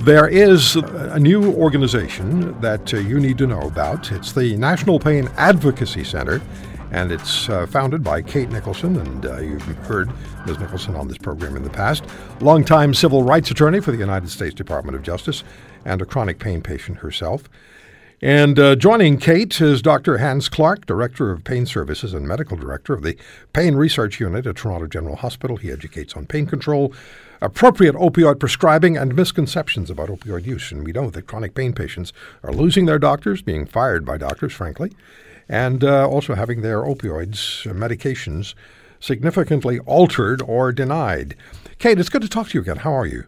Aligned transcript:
There 0.00 0.28
is 0.28 0.76
a 0.76 1.18
new 1.18 1.52
organization 1.54 2.58
that 2.60 2.94
uh, 2.94 2.98
you 2.98 3.18
need 3.20 3.36
to 3.38 3.46
know 3.46 3.60
about. 3.60 4.10
It's 4.12 4.32
the 4.32 4.56
National 4.56 4.98
Pain 4.98 5.28
Advocacy 5.36 6.04
Center, 6.04 6.40
and 6.92 7.10
it's 7.10 7.48
uh, 7.48 7.66
founded 7.66 8.02
by 8.02 8.22
Kate 8.22 8.48
Nicholson. 8.48 8.96
And 8.96 9.26
uh, 9.26 9.38
you've 9.38 9.62
heard 9.86 10.08
Ms. 10.46 10.60
Nicholson 10.60 10.94
on 10.94 11.08
this 11.08 11.18
program 11.18 11.56
in 11.56 11.64
the 11.64 11.70
past. 11.70 12.04
Longtime 12.40 12.94
civil 12.94 13.22
rights 13.24 13.50
attorney 13.50 13.80
for 13.80 13.90
the 13.90 13.98
United 13.98 14.30
States 14.30 14.54
Department 14.54 14.96
of 14.96 15.02
Justice 15.02 15.42
and 15.84 16.00
a 16.00 16.06
chronic 16.06 16.38
pain 16.38 16.62
patient 16.62 16.98
herself. 16.98 17.44
And 18.20 18.58
uh, 18.58 18.74
joining 18.74 19.18
Kate 19.18 19.60
is 19.60 19.80
Dr. 19.80 20.18
Hance 20.18 20.48
Clarke, 20.48 20.86
Director 20.86 21.30
of 21.30 21.44
Pain 21.44 21.66
Services 21.66 22.12
and 22.12 22.26
Medical 22.26 22.56
Director 22.56 22.92
of 22.92 23.02
the 23.02 23.16
Pain 23.52 23.76
Research 23.76 24.18
Unit 24.18 24.44
at 24.44 24.56
Toronto 24.56 24.88
General 24.88 25.14
Hospital. 25.14 25.56
He 25.56 25.70
educates 25.70 26.14
on 26.14 26.26
pain 26.26 26.44
control, 26.44 26.92
appropriate 27.40 27.94
opioid 27.94 28.40
prescribing, 28.40 28.96
and 28.96 29.14
misconceptions 29.14 29.88
about 29.88 30.08
opioid 30.08 30.46
use. 30.46 30.72
And 30.72 30.84
we 30.84 30.90
know 30.90 31.10
that 31.10 31.28
chronic 31.28 31.54
pain 31.54 31.72
patients 31.72 32.12
are 32.42 32.52
losing 32.52 32.86
their 32.86 32.98
doctors, 32.98 33.40
being 33.40 33.66
fired 33.66 34.04
by 34.04 34.18
doctors, 34.18 34.52
frankly, 34.52 34.90
and 35.48 35.84
uh, 35.84 36.08
also 36.08 36.34
having 36.34 36.62
their 36.62 36.82
opioids, 36.82 37.70
uh, 37.70 37.72
medications, 37.72 38.54
significantly 38.98 39.78
altered 39.80 40.42
or 40.42 40.72
denied. 40.72 41.36
Kate, 41.78 42.00
it's 42.00 42.08
good 42.08 42.22
to 42.22 42.28
talk 42.28 42.48
to 42.48 42.58
you 42.58 42.62
again. 42.62 42.78
How 42.78 42.92
are 42.92 43.06
you? 43.06 43.26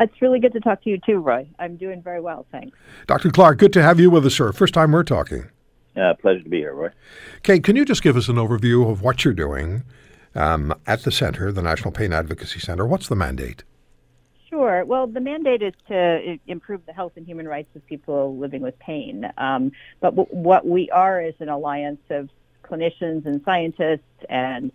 It's 0.00 0.22
really 0.22 0.40
good 0.40 0.54
to 0.54 0.60
talk 0.60 0.82
to 0.84 0.90
you 0.90 0.98
too, 0.98 1.18
Roy. 1.18 1.46
I'm 1.58 1.76
doing 1.76 2.02
very 2.02 2.20
well, 2.20 2.46
thanks. 2.50 2.76
Dr. 3.06 3.30
Clarke, 3.30 3.58
good 3.58 3.72
to 3.74 3.82
have 3.82 4.00
you 4.00 4.10
with 4.10 4.24
us, 4.24 4.34
sir. 4.34 4.50
First 4.50 4.72
time 4.72 4.92
we're 4.92 5.04
talking. 5.04 5.50
Uh, 5.94 6.14
pleasure 6.14 6.42
to 6.42 6.48
be 6.48 6.58
here, 6.58 6.72
Roy. 6.72 6.88
Kate, 7.42 7.62
can 7.62 7.76
you 7.76 7.84
just 7.84 8.02
give 8.02 8.16
us 8.16 8.28
an 8.28 8.36
overview 8.36 8.90
of 8.90 9.02
what 9.02 9.24
you're 9.24 9.34
doing 9.34 9.84
um, 10.34 10.74
at 10.86 11.02
the 11.02 11.12
center, 11.12 11.52
the 11.52 11.60
National 11.60 11.92
Pain 11.92 12.14
Advocacy 12.14 12.60
Center? 12.60 12.86
What's 12.86 13.08
the 13.08 13.16
mandate? 13.16 13.62
Sure. 14.48 14.84
Well, 14.86 15.06
the 15.06 15.20
mandate 15.20 15.62
is 15.62 15.74
to 15.88 16.38
improve 16.46 16.84
the 16.86 16.92
health 16.92 17.12
and 17.16 17.26
human 17.26 17.46
rights 17.46 17.68
of 17.76 17.84
people 17.86 18.38
living 18.38 18.62
with 18.62 18.78
pain. 18.78 19.30
Um, 19.36 19.72
but 20.00 20.16
w- 20.16 20.28
what 20.30 20.66
we 20.66 20.90
are 20.90 21.20
is 21.20 21.34
an 21.40 21.50
alliance 21.50 22.00
of 22.08 22.30
clinicians 22.64 23.26
and 23.26 23.42
scientists 23.44 24.00
and 24.28 24.72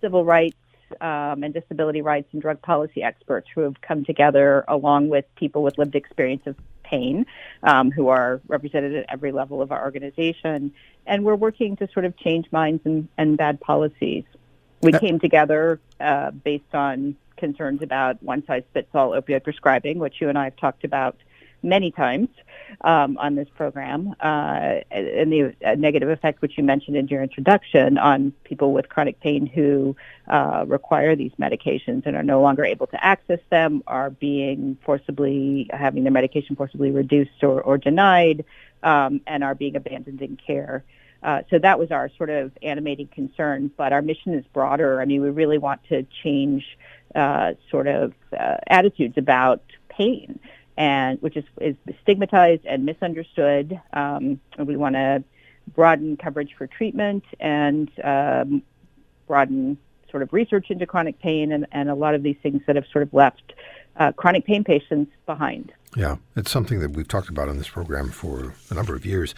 civil 0.00 0.24
rights 0.24 0.56
um, 1.00 1.42
and 1.42 1.52
disability 1.54 2.02
rights 2.02 2.28
and 2.32 2.42
drug 2.42 2.60
policy 2.62 3.02
experts 3.02 3.48
who 3.54 3.62
have 3.62 3.80
come 3.80 4.04
together 4.04 4.64
along 4.68 5.08
with 5.08 5.24
people 5.36 5.62
with 5.62 5.78
lived 5.78 5.94
experience 5.94 6.42
of 6.46 6.56
pain 6.82 7.26
um, 7.62 7.90
who 7.90 8.08
are 8.08 8.40
represented 8.46 8.94
at 8.94 9.06
every 9.08 9.32
level 9.32 9.62
of 9.62 9.72
our 9.72 9.82
organization. 9.84 10.72
And 11.06 11.24
we're 11.24 11.34
working 11.34 11.76
to 11.76 11.88
sort 11.92 12.04
of 12.04 12.16
change 12.16 12.46
minds 12.52 12.82
and, 12.84 13.08
and 13.18 13.36
bad 13.36 13.60
policies. 13.60 14.24
We 14.82 14.92
uh, 14.92 14.98
came 14.98 15.18
together 15.18 15.80
uh, 16.00 16.30
based 16.30 16.74
on 16.74 17.16
concerns 17.36 17.82
about 17.82 18.22
one 18.22 18.44
size 18.46 18.62
fits 18.72 18.88
all 18.94 19.10
opioid 19.10 19.44
prescribing, 19.44 19.98
which 19.98 20.20
you 20.20 20.28
and 20.28 20.38
I 20.38 20.44
have 20.44 20.56
talked 20.56 20.84
about 20.84 21.16
many 21.64 21.90
times 21.90 22.28
um, 22.82 23.16
on 23.18 23.34
this 23.34 23.48
program, 23.56 24.14
uh, 24.20 24.80
and 24.90 25.32
the 25.32 25.54
uh, 25.64 25.74
negative 25.74 26.08
effect, 26.08 26.42
which 26.42 26.52
you 26.56 26.64
mentioned 26.64 26.96
in 26.96 27.08
your 27.08 27.22
introduction, 27.22 27.98
on 27.98 28.32
people 28.44 28.72
with 28.72 28.88
chronic 28.88 29.18
pain 29.20 29.46
who 29.46 29.96
uh, 30.28 30.64
require 30.66 31.16
these 31.16 31.32
medications 31.40 32.06
and 32.06 32.16
are 32.16 32.22
no 32.22 32.40
longer 32.40 32.64
able 32.64 32.86
to 32.86 33.04
access 33.04 33.40
them, 33.50 33.82
are 33.86 34.10
being 34.10 34.76
forcibly 34.84 35.68
having 35.72 36.04
their 36.04 36.12
medication 36.12 36.56
forcibly 36.56 36.90
reduced 36.90 37.42
or, 37.42 37.60
or 37.62 37.78
denied, 37.78 38.44
um, 38.82 39.20
and 39.26 39.42
are 39.42 39.54
being 39.54 39.76
abandoned 39.76 40.20
in 40.20 40.36
care. 40.36 40.84
Uh, 41.22 41.40
so 41.48 41.58
that 41.58 41.78
was 41.78 41.90
our 41.90 42.10
sort 42.18 42.28
of 42.28 42.52
animating 42.62 43.08
concern. 43.08 43.70
But 43.76 43.94
our 43.94 44.02
mission 44.02 44.34
is 44.34 44.44
broader. 44.52 45.00
I 45.00 45.06
mean, 45.06 45.22
we 45.22 45.30
really 45.30 45.56
want 45.56 45.80
to 45.88 46.06
change 46.22 46.64
uh, 47.14 47.52
sort 47.70 47.86
of 47.86 48.12
uh, 48.38 48.56
attitudes 48.68 49.16
about 49.16 49.62
pain 49.88 50.38
and 50.76 51.20
which 51.22 51.36
is, 51.36 51.44
is 51.60 51.76
stigmatized 52.02 52.64
and 52.66 52.84
misunderstood. 52.84 53.80
Um, 53.92 54.40
we 54.58 54.76
want 54.76 54.94
to 54.94 55.22
broaden 55.74 56.16
coverage 56.16 56.54
for 56.56 56.66
treatment 56.66 57.24
and 57.40 57.90
um, 58.02 58.62
broaden 59.26 59.78
sort 60.10 60.22
of 60.22 60.32
research 60.32 60.70
into 60.70 60.86
chronic 60.86 61.18
pain 61.20 61.52
and, 61.52 61.66
and 61.72 61.88
a 61.90 61.94
lot 61.94 62.14
of 62.14 62.22
these 62.22 62.36
things 62.42 62.62
that 62.66 62.76
have 62.76 62.86
sort 62.92 63.02
of 63.02 63.12
left 63.12 63.52
uh, 63.96 64.12
chronic 64.12 64.44
pain 64.44 64.64
patients 64.64 65.12
behind. 65.26 65.72
Yeah, 65.96 66.16
it's 66.36 66.50
something 66.50 66.80
that 66.80 66.92
we've 66.92 67.08
talked 67.08 67.28
about 67.28 67.48
on 67.48 67.58
this 67.58 67.68
program 67.68 68.10
for 68.10 68.54
a 68.70 68.74
number 68.74 68.94
of 68.94 69.06
years. 69.06 69.34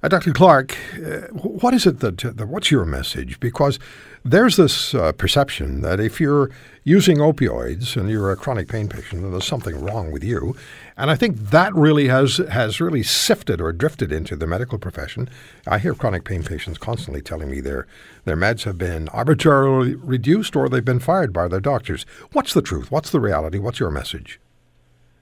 Uh, 0.00 0.06
Dr. 0.06 0.32
Clarke, 0.32 0.76
uh, 0.94 1.26
what 1.32 1.74
is 1.74 1.84
it 1.84 1.98
that, 1.98 2.18
that, 2.18 2.46
what's 2.46 2.70
your 2.70 2.84
message? 2.84 3.40
Because 3.40 3.80
there's 4.24 4.54
this 4.54 4.94
uh, 4.94 5.10
perception 5.10 5.80
that 5.80 5.98
if 5.98 6.20
you're 6.20 6.50
using 6.84 7.16
opioids 7.16 7.96
and 7.96 8.08
you're 8.08 8.30
a 8.30 8.36
chronic 8.36 8.68
pain 8.68 8.88
patient, 8.88 9.22
then 9.22 9.32
there's 9.32 9.44
something 9.44 9.74
wrong 9.84 10.12
with 10.12 10.22
you. 10.22 10.54
And 10.96 11.10
I 11.10 11.16
think 11.16 11.50
that 11.50 11.74
really 11.74 12.06
has 12.06 12.36
has 12.36 12.80
really 12.80 13.02
sifted 13.02 13.60
or 13.60 13.72
drifted 13.72 14.12
into 14.12 14.36
the 14.36 14.46
medical 14.46 14.78
profession. 14.78 15.28
I 15.66 15.80
hear 15.80 15.94
chronic 15.94 16.22
pain 16.22 16.44
patients 16.44 16.78
constantly 16.78 17.20
telling 17.20 17.50
me 17.50 17.60
their 17.60 17.88
their 18.24 18.36
meds 18.36 18.62
have 18.64 18.78
been 18.78 19.08
arbitrarily 19.08 19.96
reduced 19.96 20.54
or 20.54 20.68
they've 20.68 20.84
been 20.84 21.00
fired 21.00 21.32
by 21.32 21.48
their 21.48 21.60
doctors. 21.60 22.06
What's 22.30 22.54
the 22.54 22.62
truth? 22.62 22.92
What's 22.92 23.10
the 23.10 23.20
reality? 23.20 23.58
What's 23.58 23.80
your 23.80 23.90
message? 23.90 24.38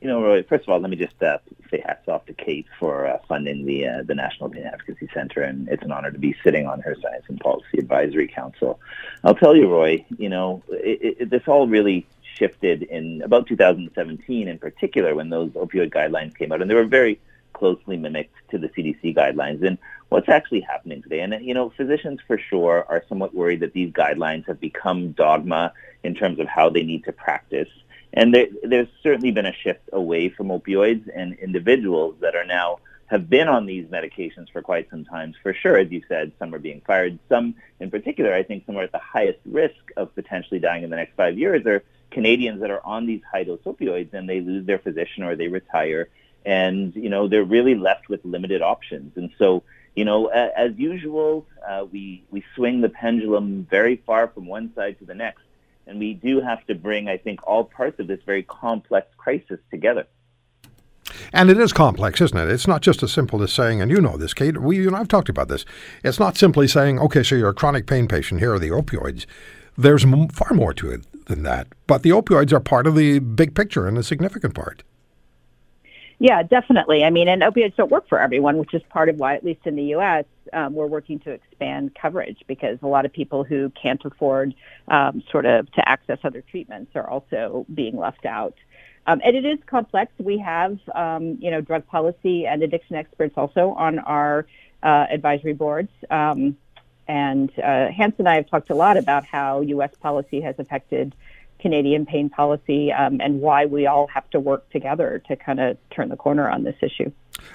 You 0.00 0.08
know, 0.08 0.22
Roy, 0.22 0.42
first 0.42 0.64
of 0.64 0.70
all, 0.70 0.80
let 0.80 0.90
me 0.90 0.96
just 0.96 1.22
uh, 1.22 1.38
say 1.70 1.82
hats 1.84 2.08
off 2.08 2.24
to 2.26 2.32
Kate 2.32 2.66
for 2.78 3.06
uh, 3.06 3.18
funding 3.28 3.66
the 3.66 3.86
uh, 3.86 4.02
the 4.02 4.14
National 4.14 4.48
Pain 4.48 4.64
Advocacy 4.64 5.08
Center, 5.12 5.42
and 5.42 5.68
it's 5.68 5.82
an 5.82 5.92
honor 5.92 6.10
to 6.10 6.18
be 6.18 6.34
sitting 6.42 6.66
on 6.66 6.80
her 6.80 6.96
Science 7.02 7.24
and 7.28 7.38
Policy 7.40 7.78
Advisory 7.78 8.28
Council. 8.28 8.80
I'll 9.24 9.34
tell 9.34 9.54
you, 9.54 9.68
Roy, 9.68 10.04
you 10.16 10.28
know, 10.28 10.62
it, 10.68 11.16
it, 11.20 11.30
this 11.30 11.42
all 11.46 11.68
really 11.68 12.06
shifted 12.36 12.82
in 12.84 13.20
about 13.22 13.46
2017, 13.46 14.48
in 14.48 14.58
particular, 14.58 15.14
when 15.14 15.28
those 15.28 15.50
opioid 15.50 15.92
guidelines 15.92 16.36
came 16.36 16.50
out, 16.50 16.62
and 16.62 16.70
they 16.70 16.74
were 16.74 16.86
very 16.86 17.20
closely 17.52 17.96
mimicked 17.96 18.34
to 18.50 18.58
the 18.58 18.68
CDC 18.68 19.14
guidelines. 19.14 19.64
And 19.66 19.76
what's 20.08 20.28
actually 20.28 20.60
happening 20.60 21.02
today? 21.02 21.20
And 21.20 21.34
you 21.44 21.54
know, 21.54 21.70
physicians 21.76 22.20
for 22.26 22.38
sure 22.38 22.86
are 22.88 23.04
somewhat 23.08 23.34
worried 23.34 23.60
that 23.60 23.74
these 23.74 23.92
guidelines 23.92 24.46
have 24.46 24.60
become 24.60 25.12
dogma 25.12 25.72
in 26.02 26.14
terms 26.14 26.38
of 26.40 26.48
how 26.48 26.70
they 26.70 26.82
need 26.82 27.04
to 27.04 27.12
practice. 27.12 27.68
And 28.12 28.34
there, 28.34 28.46
there's 28.62 28.88
certainly 29.02 29.30
been 29.30 29.46
a 29.46 29.52
shift 29.52 29.88
away 29.92 30.28
from 30.28 30.48
opioids 30.48 31.08
and 31.14 31.34
individuals 31.38 32.16
that 32.20 32.34
are 32.34 32.44
now 32.44 32.80
have 33.06 33.28
been 33.28 33.48
on 33.48 33.66
these 33.66 33.86
medications 33.86 34.50
for 34.52 34.62
quite 34.62 34.88
some 34.88 35.04
time. 35.04 35.34
For 35.42 35.52
sure, 35.52 35.76
as 35.76 35.90
you 35.90 36.02
said, 36.08 36.32
some 36.38 36.54
are 36.54 36.60
being 36.60 36.80
fired. 36.86 37.18
Some, 37.28 37.56
in 37.80 37.90
particular, 37.90 38.32
I 38.32 38.44
think 38.44 38.66
some 38.66 38.76
are 38.76 38.84
at 38.84 38.92
the 38.92 38.98
highest 38.98 39.40
risk 39.44 39.80
of 39.96 40.14
potentially 40.14 40.60
dying 40.60 40.84
in 40.84 40.90
the 40.90 40.96
next 40.96 41.16
five 41.16 41.36
years 41.36 41.66
are 41.66 41.82
Canadians 42.12 42.60
that 42.60 42.70
are 42.70 42.84
on 42.84 43.06
these 43.06 43.20
high 43.30 43.44
dose 43.44 43.60
opioids 43.60 44.14
and 44.14 44.28
they 44.28 44.40
lose 44.40 44.64
their 44.64 44.78
physician 44.78 45.24
or 45.24 45.34
they 45.34 45.48
retire. 45.48 46.08
And, 46.46 46.94
you 46.94 47.10
know, 47.10 47.26
they're 47.26 47.44
really 47.44 47.74
left 47.74 48.08
with 48.08 48.24
limited 48.24 48.62
options. 48.62 49.16
And 49.16 49.30
so, 49.38 49.64
you 49.96 50.04
know, 50.04 50.26
as 50.26 50.76
usual, 50.76 51.46
uh, 51.68 51.86
we, 51.90 52.24
we 52.30 52.44
swing 52.54 52.80
the 52.80 52.88
pendulum 52.88 53.66
very 53.68 53.96
far 53.96 54.28
from 54.28 54.46
one 54.46 54.72
side 54.74 54.98
to 55.00 55.04
the 55.04 55.14
next. 55.14 55.42
And 55.86 55.98
we 55.98 56.14
do 56.14 56.40
have 56.40 56.64
to 56.66 56.74
bring, 56.74 57.08
I 57.08 57.16
think, 57.16 57.40
all 57.46 57.64
parts 57.64 57.98
of 57.98 58.06
this 58.06 58.20
very 58.24 58.42
complex 58.42 59.08
crisis 59.16 59.58
together. 59.70 60.06
And 61.32 61.50
it 61.50 61.58
is 61.58 61.72
complex, 61.72 62.20
isn't 62.20 62.38
it? 62.38 62.48
It's 62.48 62.68
not 62.68 62.82
just 62.82 63.02
as 63.02 63.12
simple 63.12 63.42
as 63.42 63.52
saying, 63.52 63.80
and 63.80 63.90
you 63.90 64.00
know 64.00 64.16
this, 64.16 64.34
Kate, 64.34 64.58
we, 64.58 64.76
you 64.76 64.90
know, 64.90 64.96
I've 64.96 65.08
talked 65.08 65.28
about 65.28 65.48
this. 65.48 65.64
It's 66.04 66.20
not 66.20 66.36
simply 66.36 66.68
saying, 66.68 66.98
okay, 67.00 67.22
so 67.22 67.34
you're 67.34 67.48
a 67.48 67.54
chronic 67.54 67.86
pain 67.86 68.06
patient, 68.06 68.40
here 68.40 68.54
are 68.54 68.58
the 68.58 68.70
opioids. 68.70 69.26
There's 69.76 70.04
m- 70.04 70.28
far 70.28 70.54
more 70.54 70.74
to 70.74 70.90
it 70.90 71.06
than 71.26 71.42
that. 71.44 71.68
But 71.86 72.02
the 72.02 72.10
opioids 72.10 72.52
are 72.52 72.60
part 72.60 72.86
of 72.86 72.94
the 72.94 73.18
big 73.18 73.54
picture 73.54 73.86
and 73.86 73.98
a 73.98 74.02
significant 74.02 74.54
part. 74.54 74.82
Yeah, 76.22 76.42
definitely. 76.42 77.02
I 77.02 77.08
mean, 77.08 77.28
and 77.28 77.40
opioids 77.40 77.74
don't 77.76 77.90
work 77.90 78.06
for 78.06 78.20
everyone, 78.20 78.58
which 78.58 78.74
is 78.74 78.82
part 78.90 79.08
of 79.08 79.16
why, 79.16 79.36
at 79.36 79.42
least 79.42 79.62
in 79.64 79.74
the 79.74 79.84
U.S., 79.84 80.26
um, 80.52 80.74
we're 80.74 80.86
working 80.86 81.18
to 81.20 81.30
expand 81.30 81.96
coverage 82.00 82.44
because 82.46 82.78
a 82.82 82.86
lot 82.86 83.06
of 83.06 83.12
people 83.12 83.42
who 83.42 83.72
can't 83.82 84.04
afford 84.04 84.54
um, 84.88 85.22
sort 85.32 85.46
of 85.46 85.72
to 85.72 85.88
access 85.88 86.18
other 86.22 86.42
treatments 86.42 86.92
are 86.94 87.08
also 87.08 87.64
being 87.72 87.96
left 87.96 88.26
out. 88.26 88.54
Um, 89.06 89.22
and 89.24 89.34
it 89.34 89.46
is 89.46 89.58
complex. 89.64 90.12
We 90.18 90.36
have, 90.38 90.78
um, 90.94 91.38
you 91.40 91.50
know, 91.50 91.62
drug 91.62 91.86
policy 91.86 92.46
and 92.46 92.62
addiction 92.62 92.96
experts 92.96 93.32
also 93.38 93.70
on 93.70 93.98
our 94.00 94.46
uh, 94.82 95.06
advisory 95.10 95.54
boards. 95.54 95.88
Um, 96.10 96.58
and 97.08 97.50
uh, 97.58 97.88
Hance 97.88 98.16
and 98.18 98.28
I 98.28 98.34
have 98.34 98.50
talked 98.50 98.68
a 98.68 98.74
lot 98.74 98.98
about 98.98 99.24
how 99.24 99.62
U.S. 99.62 99.90
policy 100.02 100.42
has 100.42 100.54
affected 100.58 101.14
Canadian 101.60 102.06
pain 102.06 102.28
policy 102.28 102.92
um, 102.92 103.20
and 103.20 103.40
why 103.40 103.66
we 103.66 103.86
all 103.86 104.06
have 104.08 104.28
to 104.30 104.40
work 104.40 104.68
together 104.70 105.22
to 105.28 105.36
kind 105.36 105.60
of 105.60 105.76
turn 105.90 106.08
the 106.08 106.16
corner 106.16 106.48
on 106.48 106.64
this 106.64 106.76
issue. 106.82 107.10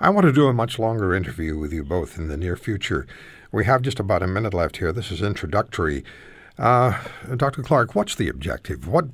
I 0.00 0.10
want 0.10 0.26
to 0.26 0.32
do 0.32 0.48
a 0.48 0.52
much 0.52 0.78
longer 0.78 1.14
interview 1.14 1.58
with 1.58 1.72
you 1.72 1.84
both 1.84 2.18
in 2.18 2.28
the 2.28 2.36
near 2.36 2.56
future. 2.56 3.06
We 3.52 3.64
have 3.64 3.82
just 3.82 4.00
about 4.00 4.22
a 4.22 4.26
minute 4.26 4.54
left 4.54 4.78
here. 4.78 4.92
This 4.92 5.10
is 5.10 5.22
introductory. 5.22 6.04
Uh, 6.58 6.98
Dr. 7.36 7.62
Clarke, 7.62 7.94
what's 7.94 8.14
the 8.14 8.28
objective? 8.28 8.88
What, 8.88 9.06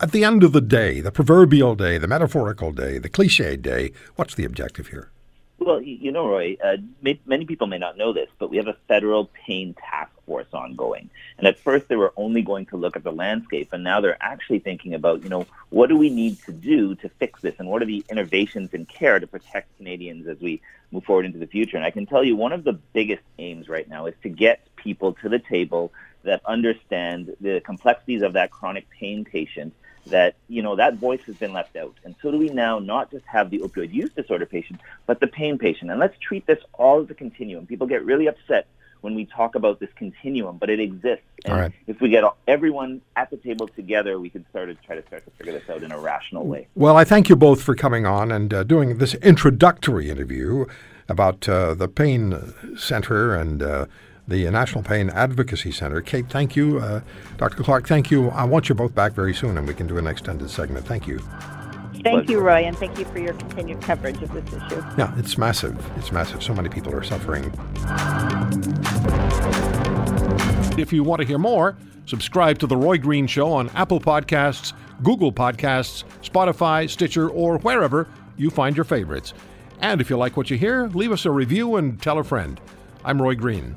at 0.00 0.12
the 0.12 0.24
end 0.24 0.44
of 0.44 0.52
the 0.52 0.60
day, 0.60 1.00
the 1.00 1.10
proverbial 1.10 1.74
day, 1.74 1.98
the 1.98 2.06
metaphorical 2.06 2.72
day, 2.72 2.98
the 2.98 3.08
cliche 3.08 3.56
day, 3.56 3.92
what's 4.16 4.34
the 4.34 4.44
objective 4.44 4.88
here? 4.88 5.10
Well, 5.64 5.80
you 5.80 6.12
know, 6.12 6.28
Roy, 6.28 6.58
uh, 6.62 6.76
may, 7.00 7.18
many 7.24 7.46
people 7.46 7.66
may 7.66 7.78
not 7.78 7.96
know 7.96 8.12
this, 8.12 8.28
but 8.38 8.50
we 8.50 8.58
have 8.58 8.66
a 8.66 8.76
federal 8.86 9.30
pain 9.46 9.74
task 9.74 10.12
force 10.26 10.46
ongoing. 10.52 11.08
And 11.38 11.46
at 11.46 11.58
first, 11.58 11.88
they 11.88 11.96
were 11.96 12.12
only 12.16 12.42
going 12.42 12.66
to 12.66 12.76
look 12.76 12.96
at 12.96 13.02
the 13.02 13.12
landscape, 13.12 13.72
and 13.72 13.82
now 13.82 14.02
they're 14.02 14.22
actually 14.22 14.58
thinking 14.58 14.92
about, 14.92 15.22
you 15.22 15.30
know, 15.30 15.46
what 15.70 15.88
do 15.88 15.96
we 15.96 16.10
need 16.10 16.38
to 16.42 16.52
do 16.52 16.94
to 16.96 17.08
fix 17.08 17.40
this, 17.40 17.54
and 17.58 17.68
what 17.70 17.80
are 17.80 17.86
the 17.86 18.04
innovations 18.10 18.74
in 18.74 18.84
care 18.84 19.18
to 19.18 19.26
protect 19.26 19.74
Canadians 19.78 20.28
as 20.28 20.38
we 20.38 20.60
move 20.92 21.04
forward 21.04 21.24
into 21.24 21.38
the 21.38 21.46
future. 21.46 21.78
And 21.78 21.86
I 21.86 21.90
can 21.90 22.04
tell 22.04 22.22
you, 22.22 22.36
one 22.36 22.52
of 22.52 22.64
the 22.64 22.74
biggest 22.74 23.22
aims 23.38 23.66
right 23.66 23.88
now 23.88 24.04
is 24.04 24.14
to 24.22 24.28
get 24.28 24.68
people 24.76 25.14
to 25.14 25.30
the 25.30 25.38
table 25.38 25.92
that 26.24 26.42
understand 26.44 27.34
the 27.40 27.60
complexities 27.60 28.22
of 28.22 28.34
that 28.34 28.50
chronic 28.50 28.88
pain 28.90 29.24
patient 29.24 29.72
that 30.06 30.34
you 30.48 30.62
know 30.62 30.76
that 30.76 30.94
voice 30.94 31.20
has 31.26 31.36
been 31.36 31.52
left 31.52 31.76
out. 31.76 31.94
And 32.04 32.14
so 32.20 32.30
do 32.30 32.38
we 32.38 32.48
now 32.48 32.78
not 32.78 33.10
just 33.10 33.24
have 33.26 33.50
the 33.50 33.58
opioid 33.60 33.92
use 33.92 34.10
disorder 34.12 34.46
patient 34.46 34.80
but 35.06 35.20
the 35.20 35.26
pain 35.26 35.58
patient. 35.58 35.90
And 35.90 36.00
let's 36.00 36.18
treat 36.18 36.46
this 36.46 36.58
all 36.74 37.02
as 37.02 37.10
a 37.10 37.14
continuum. 37.14 37.66
People 37.66 37.86
get 37.86 38.04
really 38.04 38.26
upset 38.26 38.66
when 39.00 39.14
we 39.14 39.26
talk 39.26 39.54
about 39.54 39.80
this 39.80 39.90
continuum 39.96 40.58
but 40.58 40.70
it 40.70 40.80
exists. 40.80 41.24
And 41.44 41.72
if 41.86 42.00
we 42.00 42.08
get 42.08 42.24
everyone 42.48 43.00
at 43.16 43.30
the 43.30 43.36
table 43.36 43.68
together 43.68 44.18
we 44.18 44.30
can 44.30 44.46
start 44.50 44.68
to 44.68 44.74
try 44.86 44.96
to 44.96 45.06
start 45.06 45.24
to 45.24 45.30
figure 45.32 45.52
this 45.52 45.68
out 45.68 45.82
in 45.82 45.92
a 45.92 45.98
rational 45.98 46.46
way. 46.46 46.68
Well 46.74 46.96
i 46.96 47.04
thank 47.04 47.28
you 47.28 47.36
both 47.36 47.62
for 47.62 47.74
coming 47.74 48.06
on 48.06 48.30
and 48.30 48.52
uh, 48.52 48.62
doing 48.62 48.98
this 48.98 49.14
introductory 49.16 50.10
interview 50.10 50.66
about 51.08 51.48
uh, 51.48 51.74
the 51.74 51.88
pain 51.88 52.54
center 52.76 53.34
and 53.34 53.62
uh, 53.62 53.86
the 54.26 54.48
National 54.50 54.82
Pain 54.82 55.10
Advocacy 55.10 55.72
Center. 55.72 56.00
Kate, 56.00 56.28
thank 56.28 56.56
you. 56.56 56.78
Uh, 56.78 57.00
Dr. 57.36 57.62
Clarke, 57.62 57.86
thank 57.86 58.10
you. 58.10 58.30
I 58.30 58.44
want 58.44 58.68
you 58.68 58.74
both 58.74 58.94
back 58.94 59.12
very 59.12 59.34
soon 59.34 59.58
and 59.58 59.66
we 59.66 59.74
can 59.74 59.86
do 59.86 59.98
an 59.98 60.06
extended 60.06 60.50
segment. 60.50 60.86
Thank 60.86 61.06
you. 61.06 61.20
Thank 62.02 62.28
you, 62.28 62.40
Roy, 62.40 62.64
and 62.64 62.76
thank 62.76 62.98
you 62.98 63.06
for 63.06 63.18
your 63.18 63.32
continued 63.32 63.80
coverage 63.80 64.22
of 64.22 64.30
this 64.32 64.46
issue. 64.46 64.82
Yeah, 64.98 65.14
it's 65.16 65.38
massive. 65.38 65.74
It's 65.96 66.12
massive. 66.12 66.42
So 66.42 66.54
many 66.54 66.68
people 66.68 66.94
are 66.94 67.02
suffering. 67.02 67.44
If 70.78 70.92
you 70.92 71.02
want 71.02 71.22
to 71.22 71.26
hear 71.26 71.38
more, 71.38 71.76
subscribe 72.04 72.58
to 72.58 72.66
The 72.66 72.76
Roy 72.76 72.98
Green 72.98 73.26
Show 73.26 73.50
on 73.50 73.70
Apple 73.70 74.00
Podcasts, 74.00 74.74
Google 75.02 75.32
Podcasts, 75.32 76.04
Spotify, 76.22 76.90
Stitcher, 76.90 77.30
or 77.30 77.58
wherever 77.58 78.06
you 78.36 78.50
find 78.50 78.76
your 78.76 78.84
favorites. 78.84 79.32
And 79.80 80.00
if 80.00 80.10
you 80.10 80.18
like 80.18 80.36
what 80.36 80.50
you 80.50 80.58
hear, 80.58 80.88
leave 80.88 81.12
us 81.12 81.24
a 81.24 81.30
review 81.30 81.76
and 81.76 82.00
tell 82.02 82.18
a 82.18 82.24
friend. 82.24 82.60
I'm 83.02 83.22
Roy 83.22 83.34
Green. 83.34 83.76